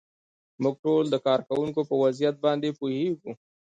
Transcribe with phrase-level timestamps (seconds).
[0.63, 3.31] موږ ټول د کارکوونکو په وضعیت باندې پوهیږو.